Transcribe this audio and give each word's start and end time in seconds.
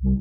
Hello, 0.00 0.14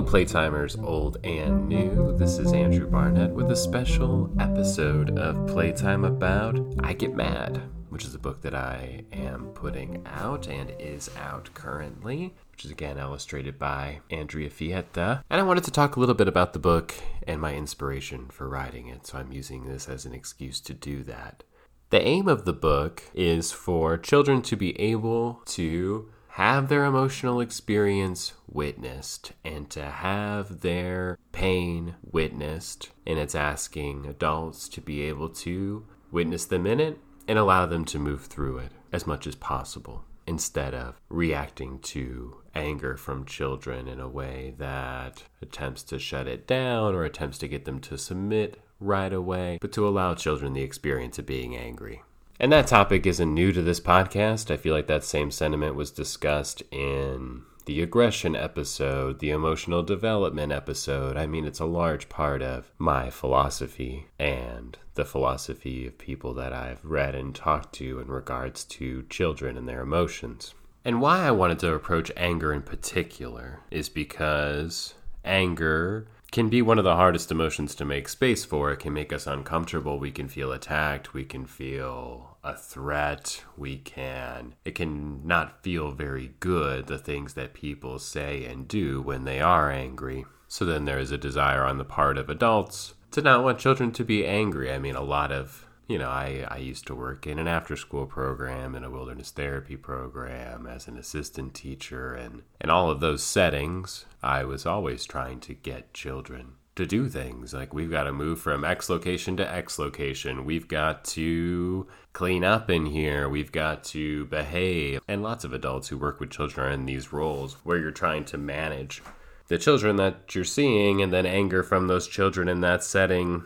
Playtimers, 0.00 0.80
old 0.80 1.16
and 1.24 1.68
new. 1.68 2.16
This 2.16 2.38
is 2.38 2.52
Andrew 2.52 2.86
Barnett 2.86 3.32
with 3.32 3.50
a 3.50 3.56
special 3.56 4.32
episode 4.38 5.18
of 5.18 5.48
Playtime 5.48 6.04
about 6.04 6.72
I 6.84 6.92
Get 6.92 7.16
Mad, 7.16 7.60
which 7.88 8.04
is 8.04 8.14
a 8.14 8.18
book 8.18 8.42
that 8.42 8.54
I 8.54 9.04
am 9.12 9.48
putting 9.54 10.02
out 10.06 10.46
and 10.46 10.72
is 10.78 11.10
out 11.16 11.50
currently, 11.54 12.34
which 12.52 12.64
is 12.64 12.70
again 12.70 12.98
illustrated 12.98 13.58
by 13.58 14.00
Andrea 14.10 14.50
Fietta. 14.50 15.22
And 15.30 15.40
I 15.40 15.44
wanted 15.44 15.64
to 15.64 15.70
talk 15.70 15.96
a 15.96 16.00
little 16.00 16.14
bit 16.14 16.28
about 16.28 16.52
the 16.52 16.58
book 16.58 16.94
and 17.26 17.40
my 17.40 17.54
inspiration 17.54 18.28
for 18.28 18.48
writing 18.48 18.88
it, 18.88 19.06
so 19.06 19.18
I'm 19.18 19.32
using 19.32 19.64
this 19.64 19.88
as 19.88 20.04
an 20.04 20.14
excuse 20.14 20.60
to 20.60 20.74
do 20.74 21.02
that. 21.04 21.44
The 21.90 22.02
aim 22.02 22.28
of 22.28 22.44
the 22.44 22.52
book 22.52 23.04
is 23.14 23.50
for 23.50 23.96
children 23.96 24.42
to 24.42 24.56
be 24.56 24.78
able 24.78 25.40
to 25.46 26.10
have 26.38 26.68
their 26.68 26.84
emotional 26.84 27.40
experience 27.40 28.34
witnessed 28.46 29.32
and 29.44 29.68
to 29.70 29.84
have 29.84 30.60
their 30.60 31.18
pain 31.32 31.96
witnessed. 32.02 32.90
And 33.06 33.18
it's 33.18 33.34
asking 33.34 34.06
adults 34.06 34.68
to 34.68 34.80
be 34.80 35.02
able 35.02 35.30
to 35.30 35.86
witness 36.12 36.44
them 36.44 36.66
in 36.66 36.78
it 36.78 36.98
and 37.28 37.38
allow 37.38 37.66
them 37.66 37.84
to 37.84 37.98
move 37.98 38.24
through 38.24 38.58
it 38.58 38.72
as 38.90 39.06
much 39.06 39.26
as 39.26 39.34
possible 39.36 40.04
instead 40.26 40.74
of 40.74 41.00
reacting 41.08 41.78
to 41.78 42.38
anger 42.54 42.96
from 42.96 43.24
children 43.24 43.86
in 43.86 44.00
a 44.00 44.08
way 44.08 44.54
that 44.58 45.22
attempts 45.40 45.82
to 45.82 45.98
shut 45.98 46.26
it 46.26 46.46
down 46.46 46.94
or 46.94 47.04
attempts 47.04 47.38
to 47.38 47.48
get 47.48 47.64
them 47.64 47.80
to 47.80 47.96
submit 47.96 48.60
right 48.80 49.12
away, 49.12 49.58
but 49.60 49.72
to 49.72 49.86
allow 49.86 50.14
children 50.14 50.52
the 50.52 50.62
experience 50.62 51.18
of 51.18 51.26
being 51.26 51.56
angry. 51.56 52.02
And 52.40 52.52
that 52.52 52.66
topic 52.66 53.06
isn't 53.06 53.34
new 53.34 53.52
to 53.52 53.62
this 53.62 53.80
podcast. 53.80 54.50
I 54.50 54.56
feel 54.56 54.74
like 54.74 54.86
that 54.86 55.02
same 55.02 55.30
sentiment 55.30 55.74
was 55.74 55.90
discussed 55.90 56.62
in 56.70 57.42
the 57.68 57.82
aggression 57.82 58.34
episode, 58.34 59.18
the 59.18 59.28
emotional 59.28 59.82
development 59.82 60.50
episode. 60.50 61.18
I 61.18 61.26
mean, 61.26 61.44
it's 61.44 61.60
a 61.60 61.66
large 61.66 62.08
part 62.08 62.40
of 62.40 62.72
my 62.78 63.10
philosophy 63.10 64.06
and 64.18 64.78
the 64.94 65.04
philosophy 65.04 65.86
of 65.86 65.98
people 65.98 66.32
that 66.32 66.50
I've 66.50 66.82
read 66.82 67.14
and 67.14 67.34
talked 67.34 67.74
to 67.74 68.00
in 68.00 68.08
regards 68.08 68.64
to 68.64 69.04
children 69.10 69.58
and 69.58 69.68
their 69.68 69.82
emotions. 69.82 70.54
And 70.82 71.02
why 71.02 71.26
I 71.26 71.30
wanted 71.30 71.58
to 71.58 71.74
approach 71.74 72.10
anger 72.16 72.54
in 72.54 72.62
particular 72.62 73.60
is 73.70 73.90
because 73.90 74.94
anger 75.22 76.06
can 76.30 76.48
be 76.48 76.60
one 76.60 76.78
of 76.78 76.84
the 76.84 76.96
hardest 76.96 77.30
emotions 77.30 77.74
to 77.74 77.84
make 77.84 78.08
space 78.08 78.44
for. 78.44 78.70
It 78.70 78.80
can 78.80 78.92
make 78.92 79.12
us 79.12 79.26
uncomfortable. 79.26 79.98
We 79.98 80.10
can 80.10 80.28
feel 80.28 80.52
attacked. 80.52 81.14
We 81.14 81.24
can 81.24 81.46
feel 81.46 82.36
a 82.44 82.56
threat. 82.56 83.44
We 83.56 83.78
can, 83.78 84.54
it 84.64 84.74
can 84.74 85.26
not 85.26 85.62
feel 85.62 85.92
very 85.92 86.34
good, 86.40 86.86
the 86.86 86.98
things 86.98 87.34
that 87.34 87.54
people 87.54 87.98
say 87.98 88.44
and 88.44 88.68
do 88.68 89.00
when 89.00 89.24
they 89.24 89.40
are 89.40 89.70
angry. 89.70 90.26
So 90.48 90.64
then 90.64 90.84
there 90.84 90.98
is 90.98 91.12
a 91.12 91.18
desire 91.18 91.64
on 91.64 91.78
the 91.78 91.84
part 91.84 92.18
of 92.18 92.28
adults 92.28 92.94
to 93.12 93.22
not 93.22 93.42
want 93.42 93.58
children 93.58 93.92
to 93.92 94.04
be 94.04 94.26
angry. 94.26 94.72
I 94.72 94.78
mean, 94.78 94.96
a 94.96 95.02
lot 95.02 95.32
of 95.32 95.66
you 95.88 95.98
know, 95.98 96.10
I, 96.10 96.46
I 96.48 96.58
used 96.58 96.86
to 96.88 96.94
work 96.94 97.26
in 97.26 97.38
an 97.38 97.48
after 97.48 97.74
school 97.74 98.06
program 98.06 98.74
and 98.74 98.84
a 98.84 98.90
wilderness 98.90 99.30
therapy 99.30 99.76
program 99.76 100.66
as 100.66 100.86
an 100.86 100.98
assistant 100.98 101.54
teacher 101.54 102.14
and 102.14 102.42
in 102.60 102.68
all 102.68 102.90
of 102.90 103.00
those 103.00 103.22
settings, 103.22 104.04
I 104.22 104.44
was 104.44 104.66
always 104.66 105.06
trying 105.06 105.40
to 105.40 105.54
get 105.54 105.94
children 105.94 106.52
to 106.76 106.86
do 106.86 107.08
things. 107.08 107.54
Like 107.54 107.72
we've 107.72 107.90
got 107.90 108.04
to 108.04 108.12
move 108.12 108.38
from 108.38 108.64
X 108.64 108.90
location 108.90 109.36
to 109.38 109.52
X 109.52 109.78
location. 109.78 110.44
We've 110.44 110.68
got 110.68 111.04
to 111.06 111.88
clean 112.12 112.44
up 112.44 112.68
in 112.68 112.84
here. 112.86 113.26
We've 113.26 113.50
got 113.50 113.82
to 113.84 114.26
behave. 114.26 115.00
And 115.08 115.22
lots 115.22 115.42
of 115.42 115.54
adults 115.54 115.88
who 115.88 115.96
work 115.96 116.20
with 116.20 116.30
children 116.30 116.66
are 116.66 116.70
in 116.70 116.84
these 116.84 117.14
roles 117.14 117.54
where 117.64 117.78
you're 117.78 117.90
trying 117.90 118.26
to 118.26 118.38
manage 118.38 119.02
the 119.48 119.56
children 119.56 119.96
that 119.96 120.34
you're 120.34 120.44
seeing 120.44 121.00
and 121.00 121.10
then 121.10 121.24
anger 121.24 121.62
from 121.62 121.86
those 121.86 122.06
children 122.06 122.46
in 122.46 122.60
that 122.60 122.84
setting 122.84 123.44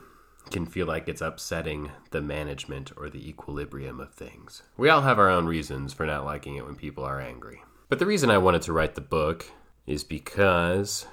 can 0.52 0.66
feel 0.66 0.86
like 0.86 1.08
it's 1.08 1.22
upsetting 1.22 1.90
the 2.10 2.20
management 2.20 2.92
or 2.96 3.08
the 3.08 3.28
equilibrium 3.28 3.98
of 3.98 4.14
things. 4.14 4.62
We 4.76 4.90
all 4.90 5.00
have 5.00 5.18
our 5.18 5.30
own 5.30 5.46
reasons 5.46 5.92
for 5.92 6.06
not 6.06 6.24
liking 6.24 6.56
it 6.56 6.64
when 6.64 6.76
people 6.76 7.04
are 7.04 7.20
angry. 7.20 7.62
But 7.88 7.98
the 7.98 8.06
reason 8.06 8.30
I 8.30 8.38
wanted 8.38 8.62
to 8.62 8.72
write 8.72 8.94
the 8.94 9.00
book 9.00 9.46
is 9.86 10.04
because, 10.04 11.06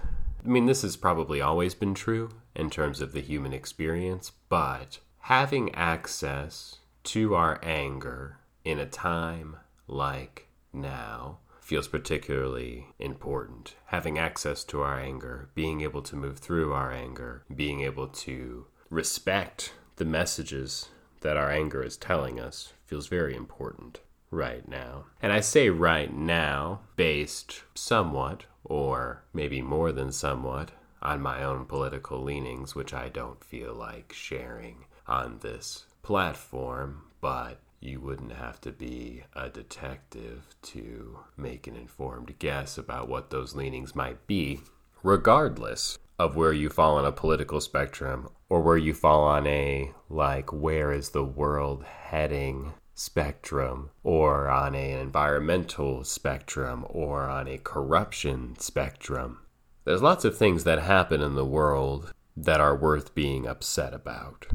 I 0.46 0.48
mean, 0.48 0.66
this 0.66 0.82
has 0.84 0.96
probably 0.96 1.42
always 1.42 1.74
been 1.74 1.94
true 1.94 2.30
in 2.56 2.70
terms 2.70 3.02
of 3.02 3.14
the 3.14 3.22
human 3.22 3.54
experience, 3.54 4.32
but 4.50 5.00
having 5.22 5.74
access 5.74 6.78
to 7.06 7.34
our 7.34 7.60
anger 7.64 8.38
in 8.64 8.78
a 8.78 8.86
time 8.86 9.56
like 9.88 10.48
now 10.74 11.40
feels 11.62 11.88
particularly 11.88 12.88
important. 13.00 13.76
Having 13.88 14.18
access 14.18 14.64
to 14.66 14.82
our 14.82 15.00
anger, 15.00 15.50
being 15.56 15.82
able 15.82 16.02
to 16.02 16.16
move 16.16 16.40
through 16.40 16.74
our 16.74 16.92
anger, 16.92 17.44
being 17.56 17.82
able 17.82 18.08
to 18.08 18.66
respect 18.90 19.74
the 19.98 20.06
messages 20.06 20.90
that 21.22 21.38
our 21.38 21.52
anger 21.52 21.84
is 21.84 21.98
telling 21.98 22.40
us 22.40 22.74
feels 22.86 23.08
very 23.08 23.36
important 23.36 24.00
right 24.32 24.68
now. 24.68 25.06
And 25.22 25.32
I 25.34 25.42
say 25.42 25.70
right 25.70 26.14
now 26.14 26.82
based 26.96 27.64
somewhat, 27.76 28.46
or 28.64 29.24
maybe 29.34 29.62
more 29.62 29.92
than 29.92 30.12
somewhat, 30.12 30.72
on 31.02 31.22
my 31.22 31.44
own 31.44 31.66
political 31.66 32.22
leanings, 32.22 32.76
which 32.76 32.94
I 32.94 33.10
don't 33.10 33.44
feel 33.44 33.74
like 33.74 34.14
sharing 34.14 34.86
on 35.08 35.40
this 35.40 35.86
platform, 36.02 37.04
but 37.22 37.60
you 37.80 38.02
wouldn't 38.02 38.34
have 38.34 38.60
to 38.62 38.72
be 38.72 39.24
a 39.34 39.50
detective 39.50 40.56
to 40.62 41.20
make 41.38 41.68
an 41.68 41.76
informed 41.76 42.38
guess 42.40 42.78
about 42.78 43.08
what 43.08 43.30
those 43.30 43.56
leanings 43.56 43.96
might 43.96 44.28
be. 44.28 44.62
Regardless, 45.02 45.98
of 46.20 46.36
where 46.36 46.54
you 46.54 46.70
fall 46.70 46.98
on 46.98 47.06
a 47.06 47.12
political 47.12 47.62
spectrum 47.62 48.30
or 48.50 48.62
where 48.62 48.78
you 48.78 48.94
fall 48.94 49.24
on 49.24 49.48
a 49.48 49.92
like 50.10 50.52
where 50.52 50.92
is 50.92 51.10
the 51.10 51.24
world 51.24 51.84
heading 51.86 52.74
spectrum 52.94 53.90
or 54.04 54.50
on 54.50 54.76
an 54.76 55.00
environmental 55.00 56.04
spectrum 56.04 56.86
or 56.90 57.22
on 57.30 57.48
a 57.48 57.58
corruption 57.58 58.54
spectrum. 58.60 59.40
There's 59.86 60.02
lots 60.02 60.26
of 60.26 60.38
things 60.38 60.66
that 60.66 60.80
happen 60.80 61.22
in 61.22 61.36
the 61.36 61.46
world 61.46 62.14
that 62.36 62.60
are 62.60 62.76
worth 62.76 63.16
being 63.16 63.48
upset 63.48 63.94
about. 63.94 64.48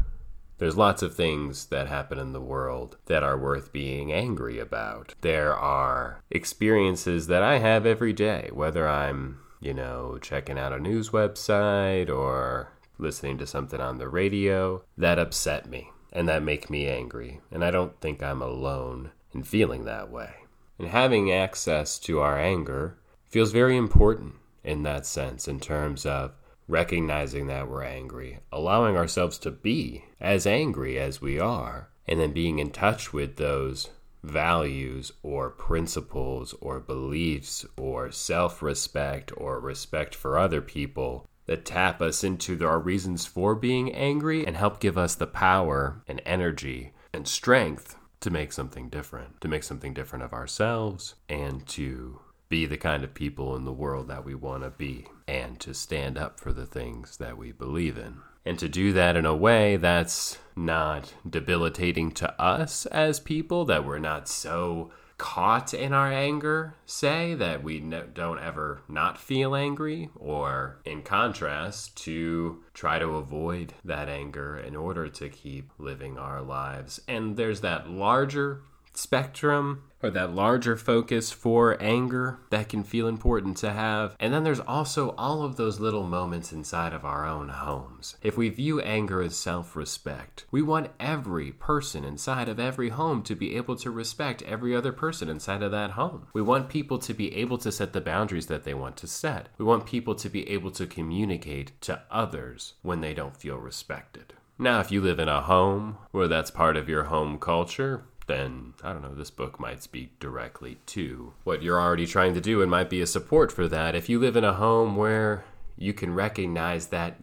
There's 0.58 0.76
lots 0.76 1.02
of 1.02 1.14
things 1.14 1.66
that 1.66 1.88
happen 1.88 2.19
in 2.19 2.32
the 2.32 2.41
world 2.41 2.98
that 3.06 3.22
are 3.22 3.38
worth 3.38 3.72
being 3.72 4.12
angry 4.12 4.58
about. 4.58 5.14
There 5.22 5.54
are 5.54 6.22
experiences 6.31 7.26
that 7.26 7.42
I 7.42 7.58
have 7.58 7.86
every 7.86 8.12
day, 8.12 8.50
whether 8.52 8.86
I'm 8.86 9.41
you 9.64 9.72
know, 9.72 10.19
checking 10.20 10.58
out 10.58 10.75
a 10.75 10.78
news 10.78 11.10
website 11.10 12.10
or 12.10 12.70
listening 12.98 13.38
to 13.38 13.47
something 13.47 13.80
on 13.80 13.97
the 13.97 14.08
radio 14.08 14.84
that 14.98 15.19
upset 15.19 15.69
me 15.69 15.91
and 16.12 16.28
that 16.28 16.42
make 16.42 16.69
me 16.69 16.86
angry. 16.86 17.41
And 17.50 17.64
I 17.64 17.70
don't 17.70 17.98
think 18.00 18.22
I'm 18.22 18.42
alone 18.42 19.12
in 19.32 19.42
feeling 19.42 19.84
that 19.84 20.10
way. 20.10 20.34
And 20.78 20.88
having 20.88 21.32
access 21.32 21.98
to 22.00 22.20
our 22.20 22.38
anger 22.38 22.98
feels 23.25 23.52
very 23.52 23.76
important 23.76 24.34
in 24.62 24.82
that 24.82 25.06
sense, 25.06 25.48
in 25.48 25.60
terms 25.60 26.04
of 26.04 26.32
recognizing 26.69 27.46
that 27.46 27.69
we're 27.69 27.84
angry, 27.84 28.41
allowing 28.52 28.96
ourselves 28.96 29.38
to 29.38 29.50
be 29.50 30.04
as 30.20 30.46
angry 30.46 30.98
as 30.98 31.20
we 31.20 31.38
are, 31.38 31.88
and 32.06 32.20
then 32.20 32.32
being 32.32 32.58
in 32.58 32.70
touch 32.70 33.12
with 33.12 33.36
those 33.36 33.91
values 34.24 35.12
or 35.22 35.50
principles 35.50 36.54
or 36.60 36.80
beliefs 36.80 37.64
or 37.76 38.10
self 38.10 38.62
respect 38.62 39.32
or 39.36 39.60
respect 39.60 40.14
for 40.14 40.38
other 40.38 40.60
people 40.60 41.28
that 41.46 41.64
tap 41.64 42.00
us 42.00 42.24
into 42.24 42.64
our 42.66 42.80
reasons 42.80 43.26
for 43.26 43.54
being 43.54 43.92
angry 43.92 44.46
and 44.46 44.56
help 44.56 44.80
give 44.80 44.96
us 44.96 45.14
the 45.14 45.26
power 45.26 46.02
and 46.08 46.22
energy 46.24 46.92
and 47.12 47.28
strength 47.28 47.96
to 48.20 48.31
make 48.31 48.52
something 48.52 48.88
different, 48.88 49.40
to 49.43 49.49
make 49.49 49.62
something 49.62 49.93
different 49.93 50.25
of 50.25 50.32
ourselves 50.32 51.14
and 51.28 51.66
to 51.66 52.20
be 52.49 52.64
the 52.64 52.78
kind 52.78 53.04
of 53.04 53.12
people 53.12 53.54
in 53.56 53.64
the 53.64 53.72
world 53.72 54.08
that 54.08 54.25
we 54.25 54.34
want 54.34 54.62
to 54.62 54.70
be 54.70 55.06
and 55.28 55.60
to 55.60 55.75
stand 55.75 56.16
up 56.16 56.40
for 56.40 56.52
the 56.52 56.66
things 56.66 57.19
that 57.19 57.37
we 57.37 57.52
believe 57.52 57.99
in 57.99 58.20
and 58.44 58.58
to 58.58 58.69
do 58.69 58.93
that 58.93 59.17
in 59.17 59.26
a 59.26 59.37
way 59.37 59.76
that's 59.76 60.38
not 60.56 61.14
debilitating 61.29 62.12
to 62.12 62.41
us 62.41 62.87
as 62.87 63.20
people, 63.20 63.64
that 63.64 63.85
we're 63.85 63.99
not 63.99 64.29
so 64.29 64.91
caught 65.17 65.73
in 65.73 65.93
our 65.93 66.12
anger, 66.12 66.75
say, 66.87 67.35
that 67.35 67.62
we 67.62 67.81
no, 67.81 68.02
don't 68.02 68.38
ever 68.38 68.82
not 68.88 69.17
feel 69.17 69.55
angry, 69.55 70.11
or 70.17 70.81
in 70.85 71.02
contrast, 71.02 71.96
to 71.96 72.62
try 72.75 72.99
to 72.99 73.17
avoid 73.17 73.73
that 73.85 74.08
anger 74.08 74.58
in 74.58 74.75
order 74.75 75.08
to 75.08 75.29
keep 75.29 75.70
living 75.79 76.19
our 76.19 76.43
lives. 76.43 77.00
And 77.06 77.37
there's 77.37 77.61
that 77.61 77.88
larger 77.88 78.62
spectrum 78.96 79.82
or 80.02 80.11
that 80.11 80.35
larger 80.35 80.76
focus 80.76 81.32
for 81.32 81.81
anger 81.82 82.38
that 82.50 82.69
can 82.69 82.85
feel 82.85 83.08
important 83.08 83.56
to 83.56 83.73
have. 83.73 84.14
And 84.20 84.35
then 84.35 84.44
there's 84.44 84.61
also 84.61 85.14
all 85.17 85.43
of 85.43 85.56
those 85.56 85.81
little 85.81 86.02
moments 86.02 86.52
inside 86.52 86.93
of 86.93 87.06
our 87.06 87.26
own 87.26 87.49
homes. 87.49 88.17
If 88.23 88.37
we 88.37 88.50
view 88.50 88.81
anger 88.81 89.23
as 89.23 89.35
self 89.35 89.75
respect, 89.75 90.44
we 90.50 90.61
want 90.61 90.91
every 91.00 91.52
person 91.52 92.05
inside 92.05 92.50
of 92.50 92.61
every 92.61 92.91
home 92.91 93.23
to 93.23 93.35
be 93.35 93.56
able 93.56 93.76
to 93.76 93.91
respect 93.91 94.43
every 94.43 94.76
other 94.76 94.93
person 94.93 95.31
inside 95.31 95.62
of 95.62 95.70
that 95.70 95.93
home. 95.93 96.26
We 96.35 96.43
want 96.43 96.69
people 96.69 96.99
to 96.99 97.14
be 97.14 97.35
able 97.35 97.56
to 97.58 97.73
set 97.73 97.94
the 97.94 98.00
boundaries 98.02 98.47
that 98.49 98.64
they 98.64 98.75
want 98.75 98.99
to 98.99 99.06
set. 99.06 99.49
We 99.56 99.64
want 99.64 99.87
people 99.87 100.14
to 100.17 100.29
be 100.29 100.49
able 100.50 100.70
to 100.73 100.87
communicate 100.87 101.81
to 101.82 102.02
others 102.11 102.75
when 102.82 103.00
they 103.00 103.14
don't 103.14 103.37
feel 103.37 103.56
respected. 103.56 104.35
Now, 104.56 104.79
if 104.79 104.93
you 104.93 105.00
live 105.00 105.19
in 105.19 105.29
a 105.29 105.40
home 105.40 105.99
where 106.12 106.29
that's 106.29 106.50
part 106.50 106.76
of 106.76 106.88
your 106.88 107.05
home 107.05 107.38
culture, 107.38 108.05
then 108.26 108.75
I 108.82 108.93
don't 108.93 109.03
know, 109.03 109.15
this 109.15 109.31
book 109.31 109.61
might 109.61 109.82
speak 109.82 110.19
directly 110.19 110.79
to 110.87 111.32
what 111.44 111.62
you're 111.62 111.81
already 111.81 112.06
trying 112.06 112.35
to 112.35 112.41
do 112.41 112.62
and 112.62 112.71
might 112.71 112.91
be 112.91 113.00
a 113.00 113.06
support 113.06 113.53
for 113.53 113.69
that. 113.69 113.94
If 113.94 114.09
you 114.09 114.19
live 114.19 114.37
in 114.37 114.44
a 114.44 114.55
home 114.55 114.97
where 114.97 115.44
you 115.76 115.93
can 115.93 116.15
recognize 116.15 116.88
that, 116.88 117.17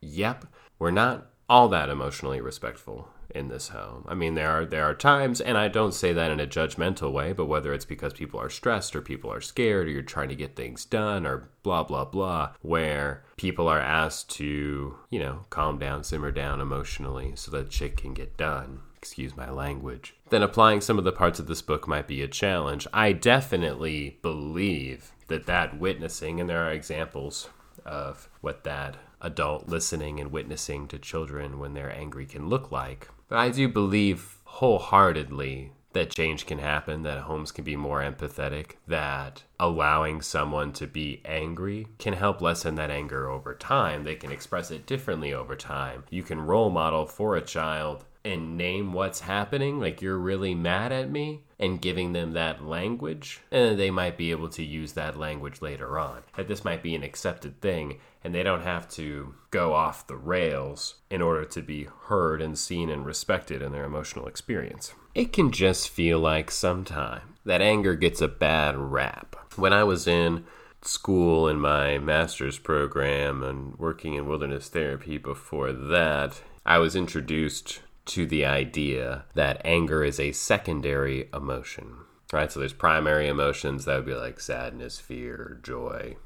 yep, 0.00 0.46
we're 0.78 0.90
not 0.90 1.26
all 1.48 1.68
that 1.68 1.88
emotionally 1.88 2.40
respectful 2.40 3.08
in 3.34 3.48
this 3.48 3.68
home. 3.68 4.04
I 4.08 4.14
mean, 4.14 4.34
there 4.34 4.50
are 4.50 4.64
there 4.64 4.84
are 4.84 4.94
times, 4.94 5.40
and 5.40 5.56
I 5.56 5.68
don't 5.68 5.94
say 5.94 6.12
that 6.12 6.30
in 6.30 6.40
a 6.40 6.46
judgmental 6.46 7.12
way, 7.12 7.32
but 7.32 7.46
whether 7.46 7.72
it's 7.72 7.84
because 7.84 8.12
people 8.12 8.40
are 8.40 8.50
stressed 8.50 8.96
or 8.96 9.00
people 9.00 9.32
are 9.32 9.40
scared 9.40 9.86
or 9.86 9.90
you're 9.90 10.02
trying 10.02 10.28
to 10.30 10.34
get 10.34 10.56
things 10.56 10.84
done 10.84 11.26
or 11.26 11.48
blah 11.62 11.84
blah 11.84 12.04
blah, 12.04 12.52
where 12.62 13.24
people 13.36 13.68
are 13.68 13.80
asked 13.80 14.30
to, 14.30 14.96
you 15.10 15.18
know, 15.18 15.44
calm 15.50 15.78
down, 15.78 16.02
simmer 16.04 16.32
down 16.32 16.60
emotionally 16.60 17.32
so 17.36 17.50
that 17.50 17.72
shit 17.72 17.96
can 17.96 18.14
get 18.14 18.36
done 18.36 18.80
excuse 19.00 19.34
my 19.34 19.48
language, 19.48 20.14
then 20.28 20.42
applying 20.42 20.82
some 20.82 20.98
of 20.98 21.04
the 21.04 21.12
parts 21.12 21.38
of 21.38 21.46
this 21.46 21.62
book 21.62 21.88
might 21.88 22.06
be 22.06 22.20
a 22.20 22.28
challenge. 22.28 22.86
I 22.92 23.12
definitely 23.12 24.18
believe 24.20 25.12
that 25.28 25.46
that 25.46 25.78
witnessing, 25.78 26.38
and 26.38 26.50
there 26.50 26.66
are 26.66 26.72
examples 26.72 27.48
of 27.86 28.28
what 28.42 28.64
that 28.64 28.98
adult 29.22 29.68
listening 29.68 30.20
and 30.20 30.30
witnessing 30.30 30.86
to 30.88 30.98
children 30.98 31.58
when 31.58 31.72
they're 31.72 31.90
angry 31.90 32.26
can 32.26 32.50
look 32.50 32.70
like. 32.70 33.08
But 33.28 33.38
I 33.38 33.48
do 33.48 33.68
believe 33.68 34.36
wholeheartedly 34.44 35.72
that 35.92 36.10
change 36.10 36.44
can 36.44 36.58
happen, 36.58 37.02
that 37.02 37.22
homes 37.22 37.50
can 37.52 37.64
be 37.64 37.76
more 37.76 38.02
empathetic, 38.02 38.72
that 38.86 39.44
allowing 39.58 40.20
someone 40.20 40.72
to 40.74 40.86
be 40.86 41.22
angry 41.24 41.86
can 41.98 42.12
help 42.12 42.40
lessen 42.40 42.74
that 42.76 42.90
anger 42.90 43.30
over 43.30 43.54
time. 43.54 44.04
They 44.04 44.14
can 44.14 44.30
express 44.30 44.70
it 44.70 44.86
differently 44.86 45.32
over 45.32 45.56
time. 45.56 46.04
You 46.10 46.22
can 46.22 46.40
role 46.40 46.70
model 46.70 47.06
for 47.06 47.34
a 47.34 47.40
child 47.40 48.04
and 48.30 48.56
name 48.56 48.92
what's 48.92 49.20
happening, 49.20 49.80
like 49.80 50.00
you're 50.00 50.18
really 50.18 50.54
mad 50.54 50.92
at 50.92 51.10
me, 51.10 51.40
and 51.58 51.82
giving 51.82 52.12
them 52.12 52.32
that 52.32 52.64
language, 52.64 53.40
and 53.50 53.78
they 53.78 53.90
might 53.90 54.16
be 54.16 54.30
able 54.30 54.48
to 54.48 54.64
use 54.64 54.92
that 54.92 55.18
language 55.18 55.60
later 55.60 55.98
on. 55.98 56.22
That 56.36 56.48
this 56.48 56.64
might 56.64 56.82
be 56.82 56.94
an 56.94 57.02
accepted 57.02 57.60
thing, 57.60 57.98
and 58.24 58.34
they 58.34 58.42
don't 58.42 58.62
have 58.62 58.88
to 58.90 59.34
go 59.50 59.74
off 59.74 60.06
the 60.06 60.16
rails 60.16 60.96
in 61.10 61.20
order 61.20 61.44
to 61.44 61.62
be 61.62 61.88
heard 62.04 62.40
and 62.40 62.58
seen 62.58 62.88
and 62.88 63.04
respected 63.04 63.60
in 63.60 63.72
their 63.72 63.84
emotional 63.84 64.26
experience. 64.26 64.94
It 65.14 65.32
can 65.32 65.50
just 65.50 65.88
feel 65.88 66.18
like 66.20 66.50
sometimes 66.50 67.24
that 67.44 67.60
anger 67.60 67.94
gets 67.94 68.20
a 68.20 68.28
bad 68.28 68.76
rap. 68.76 69.36
When 69.56 69.72
I 69.72 69.84
was 69.84 70.06
in 70.06 70.44
school 70.82 71.48
in 71.48 71.58
my 71.58 71.98
master's 71.98 72.58
program 72.58 73.42
and 73.42 73.76
working 73.78 74.14
in 74.14 74.26
wilderness 74.26 74.68
therapy 74.68 75.18
before 75.18 75.72
that, 75.72 76.40
I 76.64 76.78
was 76.78 76.94
introduced 76.94 77.80
to 78.06 78.26
the 78.26 78.44
idea 78.44 79.24
that 79.34 79.60
anger 79.64 80.02
is 80.04 80.18
a 80.18 80.32
secondary 80.32 81.28
emotion. 81.32 81.96
Right? 82.32 82.50
So 82.50 82.60
there's 82.60 82.72
primary 82.72 83.28
emotions 83.28 83.84
that 83.84 83.96
would 83.96 84.06
be 84.06 84.14
like 84.14 84.38
sadness, 84.40 84.98
fear, 84.98 85.60
joy, 85.62 86.16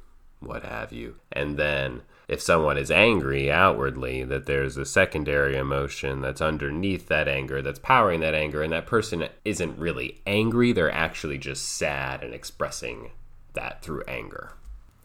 what 0.40 0.62
have 0.62 0.92
you. 0.92 1.16
And 1.32 1.56
then 1.56 2.02
if 2.28 2.40
someone 2.40 2.78
is 2.78 2.90
angry 2.90 3.50
outwardly, 3.50 4.24
that 4.24 4.46
there's 4.46 4.76
a 4.76 4.86
secondary 4.86 5.56
emotion 5.56 6.20
that's 6.20 6.40
underneath 6.40 7.08
that 7.08 7.28
anger, 7.28 7.60
that's 7.60 7.78
powering 7.78 8.20
that 8.20 8.34
anger, 8.34 8.62
and 8.62 8.72
that 8.72 8.86
person 8.86 9.28
isn't 9.44 9.78
really 9.78 10.20
angry, 10.26 10.72
they're 10.72 10.90
actually 10.90 11.38
just 11.38 11.68
sad 11.68 12.22
and 12.22 12.32
expressing 12.32 13.10
that 13.52 13.82
through 13.82 14.02
anger. 14.08 14.52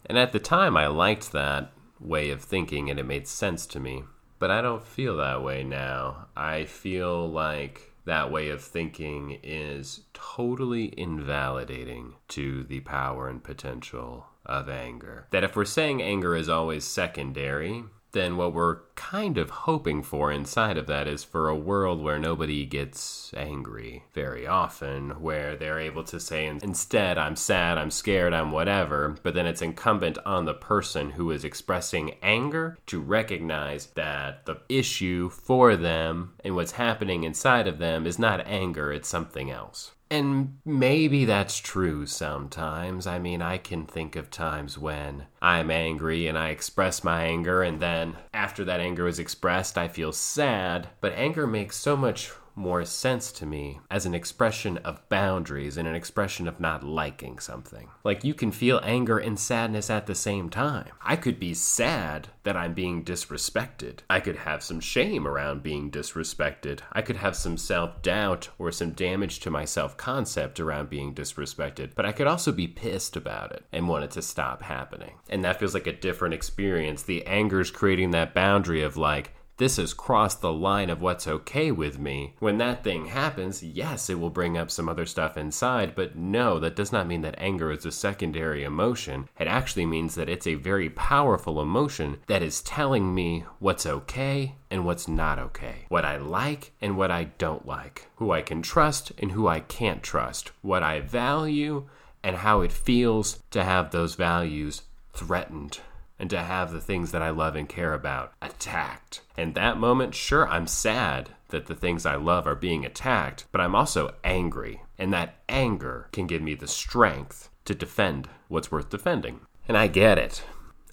And 0.05 0.17
at 0.17 0.31
the 0.31 0.39
time, 0.39 0.77
I 0.77 0.87
liked 0.87 1.31
that 1.31 1.71
way 1.99 2.29
of 2.29 2.41
thinking, 2.41 2.89
and 2.89 2.99
it 2.99 3.05
made 3.05 3.27
sense 3.27 3.65
to 3.67 3.79
me. 3.79 4.03
But 4.39 4.51
I 4.51 4.61
don't 4.61 4.83
feel 4.83 5.17
that 5.17 5.43
way 5.43 5.63
now. 5.63 6.27
I 6.35 6.65
feel 6.65 7.29
like 7.29 7.91
that 8.05 8.31
way 8.31 8.49
of 8.49 8.63
thinking 8.63 9.37
is 9.43 10.01
totally 10.13 10.97
invalidating 10.97 12.15
to 12.29 12.63
the 12.63 12.79
power 12.79 13.27
and 13.27 13.43
potential 13.43 14.27
of 14.45 14.69
anger. 14.69 15.27
That 15.31 15.43
if 15.43 15.55
we're 15.55 15.65
saying 15.65 16.01
anger 16.01 16.35
is 16.35 16.49
always 16.49 16.85
secondary, 16.85 17.83
then 18.11 18.37
what 18.37 18.53
we're 18.53 18.79
kind 18.95 19.37
of 19.37 19.49
hoping 19.49 20.01
for 20.01 20.31
inside 20.31 20.77
of 20.77 20.87
that 20.87 21.07
is 21.07 21.23
for 21.23 21.47
a 21.47 21.55
world 21.55 22.01
where 22.01 22.19
nobody 22.19 22.65
gets 22.65 23.31
angry 23.35 24.03
very 24.13 24.47
often, 24.47 25.21
where 25.21 25.55
they're 25.55 25.79
able 25.79 26.03
to 26.03 26.19
say, 26.19 26.47
instead, 26.47 27.17
I'm 27.17 27.35
sad, 27.35 27.77
I'm 27.77 27.91
scared, 27.91 28.33
I'm 28.33 28.51
whatever, 28.51 29.15
but 29.23 29.33
then 29.33 29.45
it's 29.45 29.61
incumbent 29.61 30.17
on 30.25 30.45
the 30.45 30.53
person 30.53 31.11
who 31.11 31.31
is 31.31 31.43
expressing 31.43 32.15
anger 32.21 32.77
to 32.87 32.99
recognize 32.99 33.87
that 33.95 34.45
the 34.45 34.61
issue 34.69 35.29
for 35.29 35.75
them 35.75 36.33
and 36.43 36.55
what's 36.55 36.73
happening 36.73 37.23
inside 37.23 37.67
of 37.67 37.77
them 37.77 38.05
is 38.07 38.19
not 38.19 38.45
anger, 38.47 38.91
it's 38.91 39.07
something 39.07 39.51
else. 39.51 39.91
And 40.11 40.57
maybe 40.65 41.25
that's 41.25 41.59
true 41.59 42.07
sometimes. 42.07 43.05
I 43.05 43.19
mean, 43.19 43.43
I 43.43 43.59
can 43.59 43.85
think 43.85 44.15
of 44.15 44.31
times 44.31 44.75
when 44.77 45.27
I'm 45.39 45.69
angry 45.69 46.25
and 46.25 46.35
I 46.35 46.49
express 46.49 47.03
my 47.03 47.25
anger, 47.25 47.61
and 47.61 47.79
then 47.79 48.17
after 48.33 48.65
that 48.65 48.79
anger 48.79 49.07
is 49.07 49.19
expressed, 49.19 49.77
I 49.77 49.87
feel 49.87 50.11
sad. 50.11 50.89
But 50.99 51.13
anger 51.13 51.45
makes 51.45 51.75
so 51.77 51.95
much 51.95 52.31
more 52.55 52.85
sense 52.85 53.31
to 53.33 53.45
me 53.45 53.79
as 53.89 54.05
an 54.05 54.13
expression 54.13 54.77
of 54.79 55.07
boundaries 55.09 55.77
and 55.77 55.87
an 55.87 55.95
expression 55.95 56.47
of 56.47 56.59
not 56.59 56.83
liking 56.83 57.39
something. 57.39 57.89
Like 58.03 58.23
you 58.23 58.33
can 58.33 58.51
feel 58.51 58.81
anger 58.83 59.17
and 59.17 59.39
sadness 59.39 59.89
at 59.89 60.07
the 60.07 60.15
same 60.15 60.49
time. 60.49 60.89
I 61.01 61.15
could 61.15 61.39
be 61.39 61.53
sad 61.53 62.29
that 62.43 62.57
I'm 62.57 62.73
being 62.73 63.03
disrespected. 63.03 63.99
I 64.09 64.19
could 64.19 64.37
have 64.37 64.63
some 64.63 64.79
shame 64.79 65.27
around 65.27 65.63
being 65.63 65.91
disrespected. 65.91 66.79
I 66.91 67.01
could 67.01 67.17
have 67.17 67.35
some 67.35 67.57
self 67.57 68.01
doubt 68.01 68.49
or 68.57 68.71
some 68.71 68.91
damage 68.91 69.39
to 69.41 69.51
my 69.51 69.65
self 69.65 69.97
concept 69.97 70.59
around 70.59 70.89
being 70.89 71.13
disrespected. 71.13 71.91
But 71.95 72.05
I 72.05 72.11
could 72.11 72.27
also 72.27 72.51
be 72.51 72.67
pissed 72.67 73.15
about 73.15 73.51
it 73.51 73.65
and 73.71 73.87
want 73.87 74.03
it 74.03 74.11
to 74.11 74.21
stop 74.21 74.63
happening. 74.63 75.13
And 75.29 75.43
that 75.43 75.59
feels 75.59 75.73
like 75.73 75.87
a 75.87 75.93
different 75.93 76.33
experience. 76.33 77.03
The 77.03 77.25
anger 77.25 77.59
is 77.59 77.71
creating 77.71 78.11
that 78.11 78.33
boundary 78.33 78.83
of 78.83 78.97
like, 78.97 79.33
this 79.59 79.75
has 79.75 79.93
crossed 79.93 80.39
the 80.41 80.51
line 80.51 80.89
of 80.89 81.01
what's 81.01 81.27
okay 81.27 81.69
with 81.69 81.99
me. 81.99 82.33
When 82.39 82.57
that 82.59 82.83
thing 82.83 83.07
happens, 83.07 83.61
yes, 83.61 84.09
it 84.09 84.17
will 84.17 84.29
bring 84.29 84.57
up 84.57 84.71
some 84.71 84.87
other 84.87 85.05
stuff 85.05 85.37
inside, 85.37 85.95
but 85.95 86.15
no, 86.15 86.59
that 86.59 86.77
does 86.77 86.91
not 86.93 87.07
mean 87.07 87.21
that 87.21 87.35
anger 87.37 87.71
is 87.71 87.85
a 87.85 87.91
secondary 87.91 88.63
emotion. 88.63 89.27
It 89.37 89.47
actually 89.47 89.85
means 89.85 90.15
that 90.15 90.29
it's 90.29 90.47
a 90.47 90.55
very 90.55 90.89
powerful 90.89 91.61
emotion 91.61 92.19
that 92.27 92.41
is 92.41 92.61
telling 92.61 93.13
me 93.13 93.43
what's 93.59 93.85
okay 93.85 94.55
and 94.71 94.85
what's 94.85 95.09
not 95.09 95.37
okay, 95.37 95.85
what 95.89 96.05
I 96.05 96.15
like 96.17 96.71
and 96.81 96.97
what 96.97 97.11
I 97.11 97.25
don't 97.25 97.67
like, 97.67 98.07
who 98.15 98.31
I 98.31 98.41
can 98.41 98.61
trust 98.61 99.11
and 99.17 99.33
who 99.33 99.47
I 99.47 99.59
can't 99.59 100.01
trust, 100.01 100.51
what 100.61 100.83
I 100.83 101.01
value 101.01 101.87
and 102.23 102.37
how 102.37 102.61
it 102.61 102.71
feels 102.71 103.39
to 103.51 103.63
have 103.63 103.91
those 103.91 104.15
values 104.15 104.83
threatened 105.13 105.81
and 106.19 106.29
to 106.29 106.39
have 106.39 106.71
the 106.71 106.81
things 106.81 107.11
that 107.11 107.21
I 107.21 107.29
love 107.29 107.55
and 107.55 107.67
care 107.67 107.93
about 107.93 108.33
attacked. 108.41 109.21
And 109.37 109.55
that 109.55 109.77
moment, 109.77 110.13
sure, 110.13 110.47
I'm 110.47 110.67
sad 110.67 111.29
that 111.47 111.67
the 111.67 111.75
things 111.75 112.05
I 112.05 112.15
love 112.15 112.45
are 112.45 112.55
being 112.55 112.85
attacked, 112.85 113.45
but 113.51 113.61
I'm 113.61 113.73
also 113.73 114.13
angry. 114.23 114.81
And 114.97 115.13
that 115.13 115.35
anger 115.47 116.09
can 116.11 116.27
give 116.27 116.41
me 116.41 116.55
the 116.55 116.67
strength 116.67 117.49
to 117.65 117.73
defend 117.73 118.27
what's 118.49 118.71
worth 118.71 118.89
defending. 118.89 119.39
And 119.67 119.77
I 119.77 119.87
get 119.87 120.17
it. 120.17 120.43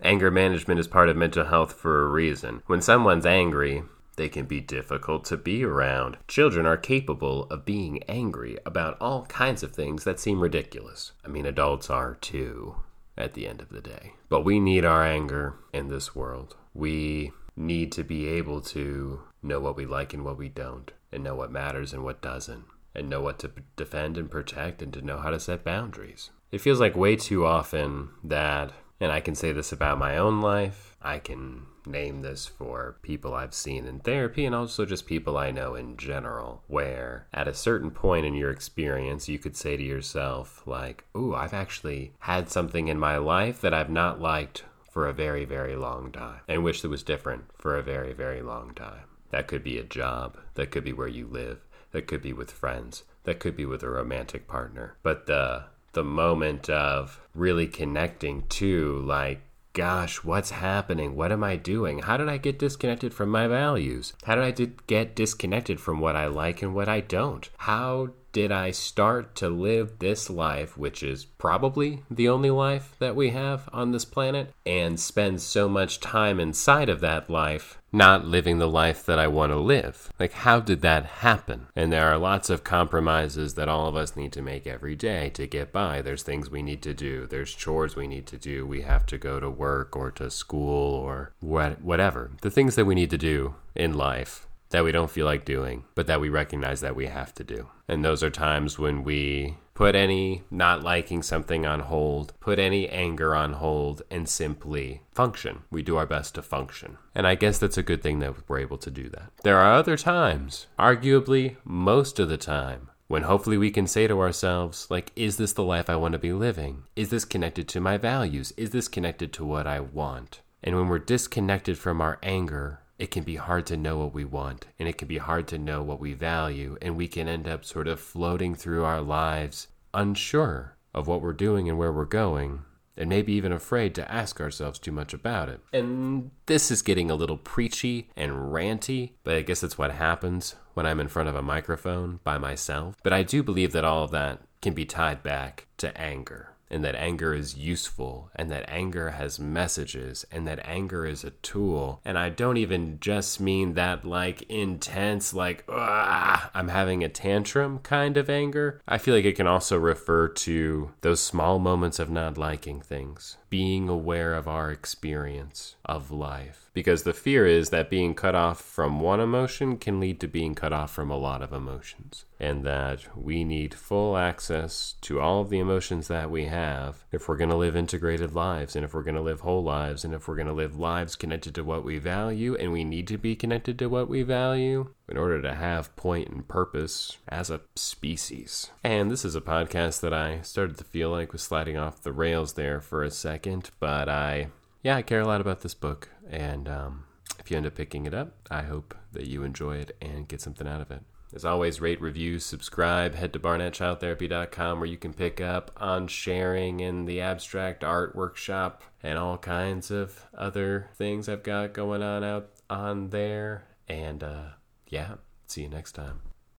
Anger 0.02 0.30
management 0.30 0.78
is 0.78 0.86
part 0.86 1.08
of 1.08 1.16
mental 1.16 1.46
health 1.46 1.72
for 1.72 2.02
a 2.04 2.08
reason. 2.08 2.62
When 2.66 2.80
someone's 2.80 3.26
angry, 3.26 3.82
they 4.16 4.28
can 4.28 4.46
be 4.46 4.60
difficult 4.60 5.24
to 5.26 5.36
be 5.36 5.64
around. 5.64 6.18
Children 6.28 6.66
are 6.66 6.76
capable 6.76 7.44
of 7.44 7.64
being 7.64 8.02
angry 8.04 8.58
about 8.64 8.96
all 9.00 9.26
kinds 9.26 9.62
of 9.62 9.72
things 9.72 10.04
that 10.04 10.20
seem 10.20 10.40
ridiculous. 10.40 11.12
I 11.24 11.28
mean, 11.28 11.46
adults 11.46 11.90
are 11.90 12.14
too 12.14 12.76
at 13.16 13.34
the 13.34 13.46
end 13.46 13.60
of 13.60 13.70
the 13.70 13.80
day. 13.80 14.14
But 14.28 14.44
we 14.44 14.60
need 14.60 14.84
our 14.84 15.04
anger 15.04 15.54
in 15.72 15.88
this 15.88 16.14
world. 16.14 16.56
We 16.74 17.32
need 17.56 17.92
to 17.92 18.04
be 18.04 18.26
able 18.28 18.60
to 18.60 19.22
know 19.42 19.60
what 19.60 19.76
we 19.76 19.86
like 19.86 20.12
and 20.12 20.24
what 20.24 20.36
we 20.36 20.48
don't, 20.48 20.92
and 21.10 21.24
know 21.24 21.34
what 21.34 21.50
matters 21.50 21.92
and 21.92 22.04
what 22.04 22.20
doesn't, 22.20 22.64
and 22.94 23.08
know 23.08 23.20
what 23.20 23.38
to 23.40 23.50
defend 23.76 24.18
and 24.18 24.30
protect, 24.30 24.82
and 24.82 24.92
to 24.92 25.02
know 25.02 25.18
how 25.18 25.30
to 25.30 25.40
set 25.40 25.64
boundaries. 25.64 26.30
It 26.52 26.60
feels 26.60 26.80
like 26.80 26.96
way 26.96 27.16
too 27.16 27.46
often 27.46 28.10
that 28.22 28.72
And 29.00 29.12
I 29.12 29.20
can 29.20 29.34
say 29.34 29.52
this 29.52 29.72
about 29.72 29.98
my 29.98 30.16
own 30.16 30.40
life. 30.40 30.96
I 31.02 31.18
can 31.18 31.66
name 31.86 32.22
this 32.22 32.46
for 32.46 32.96
people 33.02 33.34
I've 33.34 33.54
seen 33.54 33.86
in 33.86 34.00
therapy 34.00 34.44
and 34.44 34.54
also 34.54 34.84
just 34.84 35.06
people 35.06 35.36
I 35.36 35.50
know 35.50 35.74
in 35.74 35.96
general, 35.96 36.62
where 36.66 37.28
at 37.32 37.46
a 37.46 37.54
certain 37.54 37.90
point 37.90 38.26
in 38.26 38.34
your 38.34 38.50
experience, 38.50 39.28
you 39.28 39.38
could 39.38 39.56
say 39.56 39.76
to 39.76 39.82
yourself, 39.82 40.62
like, 40.66 41.04
Ooh, 41.16 41.34
I've 41.34 41.54
actually 41.54 42.14
had 42.20 42.50
something 42.50 42.88
in 42.88 42.98
my 42.98 43.18
life 43.18 43.60
that 43.60 43.74
I've 43.74 43.90
not 43.90 44.20
liked 44.20 44.64
for 44.90 45.06
a 45.06 45.12
very, 45.12 45.44
very 45.44 45.76
long 45.76 46.10
time 46.10 46.40
and 46.48 46.64
wish 46.64 46.82
it 46.82 46.88
was 46.88 47.02
different 47.02 47.44
for 47.58 47.76
a 47.76 47.82
very, 47.82 48.14
very 48.14 48.42
long 48.42 48.72
time. 48.74 49.04
That 49.30 49.46
could 49.46 49.62
be 49.62 49.78
a 49.78 49.84
job, 49.84 50.38
that 50.54 50.70
could 50.70 50.84
be 50.84 50.92
where 50.92 51.08
you 51.08 51.26
live, 51.26 51.66
that 51.92 52.06
could 52.06 52.22
be 52.22 52.32
with 52.32 52.50
friends, 52.50 53.04
that 53.24 53.38
could 53.38 53.56
be 53.56 53.66
with 53.66 53.82
a 53.82 53.90
romantic 53.90 54.48
partner. 54.48 54.96
But 55.02 55.26
the 55.26 55.64
the 55.96 56.04
moment 56.04 56.68
of 56.68 57.20
really 57.34 57.66
connecting 57.66 58.46
to 58.48 59.00
like 59.00 59.40
gosh, 59.72 60.24
what's 60.24 60.52
happening? 60.52 61.14
What 61.14 61.30
am 61.32 61.44
I 61.44 61.56
doing? 61.56 61.98
How 61.98 62.16
did 62.16 62.30
I 62.30 62.38
get 62.38 62.58
disconnected 62.58 63.12
from 63.12 63.28
my 63.28 63.46
values? 63.46 64.14
How 64.24 64.34
did 64.34 64.44
I 64.44 64.70
get 64.86 65.14
disconnected 65.14 65.80
from 65.80 66.00
what 66.00 66.16
I 66.16 66.28
like 66.28 66.62
and 66.62 66.74
what 66.74 66.88
I 66.88 67.00
don't? 67.00 67.46
How 67.58 68.08
did 68.36 68.52
I 68.52 68.70
start 68.70 69.34
to 69.36 69.48
live 69.48 69.98
this 69.98 70.28
life, 70.28 70.76
which 70.76 71.02
is 71.02 71.24
probably 71.24 72.02
the 72.10 72.28
only 72.28 72.50
life 72.50 72.94
that 72.98 73.16
we 73.16 73.30
have 73.30 73.66
on 73.72 73.92
this 73.92 74.04
planet, 74.04 74.52
and 74.66 75.00
spend 75.00 75.40
so 75.40 75.70
much 75.70 76.00
time 76.00 76.38
inside 76.38 76.90
of 76.90 77.00
that 77.00 77.30
life 77.30 77.78
not 77.90 78.26
living 78.26 78.58
the 78.58 78.68
life 78.68 79.06
that 79.06 79.18
I 79.18 79.26
want 79.26 79.52
to 79.52 79.58
live? 79.58 80.12
Like, 80.20 80.32
how 80.32 80.60
did 80.60 80.82
that 80.82 81.06
happen? 81.06 81.68
And 81.74 81.90
there 81.90 82.08
are 82.08 82.18
lots 82.18 82.50
of 82.50 82.62
compromises 82.62 83.54
that 83.54 83.70
all 83.70 83.88
of 83.88 83.96
us 83.96 84.16
need 84.16 84.32
to 84.32 84.42
make 84.42 84.66
every 84.66 84.96
day 84.96 85.30
to 85.30 85.46
get 85.46 85.72
by. 85.72 86.02
There's 86.02 86.22
things 86.22 86.50
we 86.50 86.62
need 86.62 86.82
to 86.82 86.92
do, 86.92 87.26
there's 87.26 87.54
chores 87.54 87.96
we 87.96 88.06
need 88.06 88.26
to 88.26 88.36
do. 88.36 88.66
We 88.66 88.82
have 88.82 89.06
to 89.06 89.16
go 89.16 89.40
to 89.40 89.48
work 89.48 89.96
or 89.96 90.10
to 90.10 90.30
school 90.30 90.92
or 90.92 91.32
what, 91.40 91.80
whatever. 91.80 92.32
The 92.42 92.50
things 92.50 92.74
that 92.74 92.84
we 92.84 92.94
need 92.94 93.08
to 93.08 93.16
do 93.16 93.54
in 93.74 93.94
life 93.94 94.46
that 94.76 94.84
we 94.84 94.92
don't 94.92 95.10
feel 95.10 95.24
like 95.24 95.46
doing, 95.46 95.84
but 95.94 96.06
that 96.06 96.20
we 96.20 96.28
recognize 96.28 96.82
that 96.82 96.94
we 96.94 97.06
have 97.06 97.34
to 97.34 97.42
do. 97.42 97.68
And 97.88 98.04
those 98.04 98.22
are 98.22 98.28
times 98.28 98.78
when 98.78 99.04
we 99.04 99.56
put 99.72 99.94
any 99.94 100.42
not 100.50 100.82
liking 100.82 101.22
something 101.22 101.64
on 101.64 101.80
hold, 101.80 102.34
put 102.40 102.58
any 102.58 102.86
anger 102.90 103.34
on 103.34 103.54
hold, 103.54 104.02
and 104.10 104.28
simply 104.28 105.00
function. 105.14 105.62
We 105.70 105.80
do 105.80 105.96
our 105.96 106.04
best 106.04 106.34
to 106.34 106.42
function. 106.42 106.98
And 107.14 107.26
I 107.26 107.36
guess 107.36 107.56
that's 107.56 107.78
a 107.78 107.82
good 107.82 108.02
thing 108.02 108.18
that 108.18 108.48
we're 108.50 108.58
able 108.58 108.76
to 108.76 108.90
do 108.90 109.08
that. 109.08 109.32
There 109.44 109.56
are 109.56 109.72
other 109.72 109.96
times, 109.96 110.66
arguably 110.78 111.56
most 111.64 112.18
of 112.18 112.28
the 112.28 112.36
time, 112.36 112.90
when 113.08 113.22
hopefully 113.22 113.56
we 113.56 113.70
can 113.70 113.86
say 113.86 114.06
to 114.06 114.20
ourselves, 114.20 114.88
like, 114.90 115.10
is 115.16 115.38
this 115.38 115.54
the 115.54 115.64
life 115.64 115.88
I 115.88 115.96
want 115.96 116.12
to 116.12 116.18
be 116.18 116.34
living? 116.34 116.82
Is 116.96 117.08
this 117.08 117.24
connected 117.24 117.66
to 117.68 117.80
my 117.80 117.96
values? 117.96 118.52
Is 118.58 118.70
this 118.70 118.88
connected 118.88 119.32
to 119.32 119.44
what 119.46 119.66
I 119.66 119.80
want? 119.80 120.42
And 120.62 120.76
when 120.76 120.88
we're 120.88 120.98
disconnected 120.98 121.78
from 121.78 122.02
our 122.02 122.18
anger 122.22 122.80
it 122.98 123.10
can 123.10 123.24
be 123.24 123.36
hard 123.36 123.66
to 123.66 123.76
know 123.76 123.98
what 123.98 124.14
we 124.14 124.24
want 124.24 124.66
and 124.78 124.88
it 124.88 124.98
can 124.98 125.08
be 125.08 125.18
hard 125.18 125.46
to 125.48 125.58
know 125.58 125.82
what 125.82 126.00
we 126.00 126.14
value. 126.14 126.76
And 126.80 126.96
we 126.96 127.08
can 127.08 127.28
end 127.28 127.46
up 127.46 127.64
sort 127.64 127.88
of 127.88 128.00
floating 128.00 128.54
through 128.54 128.84
our 128.84 129.00
lives 129.00 129.68
unsure 129.92 130.76
of 130.94 131.06
what 131.06 131.20
we're 131.20 131.32
doing 131.32 131.68
and 131.68 131.78
where 131.78 131.92
we're 131.92 132.06
going, 132.06 132.62
and 132.96 133.08
maybe 133.08 133.34
even 133.34 133.52
afraid 133.52 133.94
to 133.94 134.10
ask 134.10 134.40
ourselves 134.40 134.78
too 134.78 134.92
much 134.92 135.12
about 135.12 135.50
it. 135.50 135.60
And 135.72 136.30
this 136.46 136.70
is 136.70 136.80
getting 136.80 137.10
a 137.10 137.14
little 137.14 137.36
preachy 137.36 138.08
and 138.16 138.32
ranty, 138.32 139.12
but 139.22 139.34
I 139.34 139.42
guess 139.42 139.60
that's 139.60 139.76
what 139.76 139.92
happens 139.92 140.54
when 140.72 140.86
I'm 140.86 141.00
in 141.00 141.08
front 141.08 141.28
of 141.28 141.34
a 141.34 141.42
microphone 141.42 142.20
by 142.24 142.38
myself. 142.38 142.96
But 143.02 143.12
I 143.12 143.22
do 143.22 143.42
believe 143.42 143.72
that 143.72 143.84
all 143.84 144.04
of 144.04 144.10
that 144.12 144.40
can 144.62 144.72
be 144.72 144.86
tied 144.86 145.22
back 145.22 145.66
to 145.78 145.96
anger 146.00 146.55
and 146.70 146.84
that 146.84 146.94
anger 146.94 147.34
is 147.34 147.56
useful 147.56 148.30
and 148.34 148.50
that 148.50 148.68
anger 148.68 149.10
has 149.10 149.38
messages 149.38 150.24
and 150.32 150.46
that 150.46 150.60
anger 150.64 151.06
is 151.06 151.24
a 151.24 151.30
tool. 151.30 152.00
And 152.04 152.18
I 152.18 152.28
don't 152.28 152.56
even 152.56 152.98
just 153.00 153.40
mean 153.40 153.74
that 153.74 154.04
like 154.04 154.42
intense, 154.42 155.32
like, 155.32 155.64
I'm 155.68 156.68
having 156.68 157.04
a 157.04 157.08
tantrum 157.08 157.78
kind 157.80 158.16
of 158.16 158.28
anger. 158.28 158.80
I 158.86 158.98
feel 158.98 159.14
like 159.14 159.24
it 159.24 159.36
can 159.36 159.46
also 159.46 159.78
refer 159.78 160.28
to 160.28 160.92
those 161.02 161.20
small 161.20 161.58
moments 161.58 161.98
of 161.98 162.10
not 162.10 162.38
liking 162.38 162.80
things, 162.80 163.36
being 163.56 163.88
aware 163.88 164.34
of 164.34 164.46
our 164.46 164.70
experience 164.70 165.76
of 165.86 166.10
life. 166.10 166.70
Because 166.74 167.04
the 167.04 167.14
fear 167.14 167.46
is 167.46 167.70
that 167.70 167.88
being 167.88 168.14
cut 168.14 168.34
off 168.34 168.60
from 168.60 169.00
one 169.00 169.18
emotion 169.18 169.78
can 169.78 169.98
lead 169.98 170.20
to 170.20 170.28
being 170.28 170.54
cut 170.54 170.74
off 170.74 170.92
from 170.92 171.10
a 171.10 171.16
lot 171.16 171.40
of 171.40 171.54
emotions, 171.54 172.26
and 172.38 172.64
that 172.64 173.16
we 173.16 173.44
need 173.44 173.72
full 173.72 174.18
access 174.18 174.96
to 175.00 175.22
all 175.22 175.40
of 175.40 175.48
the 175.48 175.58
emotions 175.58 176.06
that 176.08 176.30
we 176.30 176.44
have 176.44 177.06
if 177.10 177.30
we're 177.30 177.38
going 177.38 177.48
to 177.48 177.56
live 177.56 177.74
integrated 177.74 178.34
lives, 178.34 178.76
and 178.76 178.84
if 178.84 178.92
we're 178.92 179.02
going 179.02 179.14
to 179.14 179.22
live 179.22 179.40
whole 179.40 179.64
lives, 179.64 180.04
and 180.04 180.12
if 180.12 180.28
we're 180.28 180.36
going 180.36 180.46
to 180.46 180.52
live 180.52 180.78
lives 180.78 181.16
connected 181.16 181.54
to 181.54 181.64
what 181.64 181.82
we 181.82 181.96
value, 181.96 182.54
and 182.56 182.72
we 182.72 182.84
need 182.84 183.08
to 183.08 183.16
be 183.16 183.34
connected 183.34 183.78
to 183.78 183.86
what 183.86 184.06
we 184.06 184.22
value 184.22 184.92
in 185.08 185.16
order 185.16 185.40
to 185.40 185.54
have 185.54 185.94
point 185.96 186.28
and 186.28 186.48
purpose 186.48 187.16
as 187.28 187.50
a 187.50 187.60
species. 187.74 188.70
And 188.82 189.10
this 189.10 189.24
is 189.24 189.36
a 189.36 189.40
podcast 189.40 190.00
that 190.00 190.12
I 190.12 190.40
started 190.42 190.78
to 190.78 190.84
feel 190.84 191.10
like 191.10 191.32
was 191.32 191.42
sliding 191.42 191.76
off 191.76 192.02
the 192.02 192.12
rails 192.12 192.54
there 192.54 192.80
for 192.80 193.02
a 193.02 193.10
second, 193.10 193.70
but 193.78 194.08
I 194.08 194.48
yeah, 194.82 194.96
I 194.96 195.02
care 195.02 195.20
a 195.20 195.26
lot 195.26 195.40
about 195.40 195.62
this 195.62 195.74
book. 195.74 196.10
And 196.30 196.68
um, 196.68 197.04
if 197.40 197.50
you 197.50 197.56
end 197.56 197.66
up 197.66 197.74
picking 197.74 198.06
it 198.06 198.14
up, 198.14 198.34
I 198.50 198.62
hope 198.62 198.94
that 199.12 199.26
you 199.26 199.42
enjoy 199.42 199.78
it 199.78 199.96
and 200.00 200.28
get 200.28 200.40
something 200.40 200.68
out 200.68 200.80
of 200.80 200.92
it. 200.92 201.02
As 201.34 201.44
always, 201.44 201.80
rate, 201.80 202.00
review, 202.00 202.38
subscribe, 202.38 203.16
head 203.16 203.32
to 203.32 203.40
barnettchildtherapy.com 203.40 204.78
where 204.78 204.88
you 204.88 204.96
can 204.96 205.12
pick 205.12 205.40
up 205.40 205.72
on 205.76 206.06
sharing 206.06 206.80
in 206.80 207.04
the 207.04 207.20
abstract 207.20 207.82
art 207.82 208.14
workshop 208.14 208.82
and 209.02 209.18
all 209.18 209.36
kinds 209.38 209.90
of 209.90 210.24
other 210.32 210.88
things 210.94 211.28
I've 211.28 211.42
got 211.42 211.74
going 211.74 212.02
on 212.02 212.22
out 212.22 212.50
on 212.70 213.10
there. 213.10 213.64
And 213.88 214.22
uh, 214.22 214.44
yeah, 214.88 215.14
see 215.46 215.62
you 215.62 215.68
next 215.68 215.92
time. 215.92 216.20